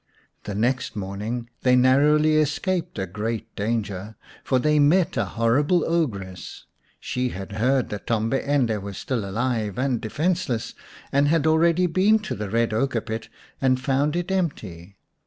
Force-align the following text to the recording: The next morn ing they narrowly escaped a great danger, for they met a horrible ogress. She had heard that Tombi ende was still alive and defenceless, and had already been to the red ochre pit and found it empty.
The 0.45 0.55
next 0.55 0.95
morn 0.95 1.21
ing 1.21 1.49
they 1.61 1.75
narrowly 1.75 2.37
escaped 2.37 2.97
a 2.97 3.05
great 3.05 3.55
danger, 3.55 4.15
for 4.43 4.57
they 4.57 4.79
met 4.79 5.15
a 5.15 5.25
horrible 5.25 5.85
ogress. 5.85 6.65
She 6.99 7.29
had 7.29 7.51
heard 7.51 7.89
that 7.89 8.07
Tombi 8.07 8.41
ende 8.43 8.81
was 8.81 8.97
still 8.97 9.23
alive 9.23 9.77
and 9.77 10.01
defenceless, 10.01 10.73
and 11.11 11.27
had 11.27 11.45
already 11.45 11.85
been 11.85 12.17
to 12.17 12.33
the 12.33 12.49
red 12.49 12.73
ochre 12.73 12.99
pit 13.01 13.29
and 13.61 13.79
found 13.79 14.15
it 14.15 14.31
empty. 14.31 14.97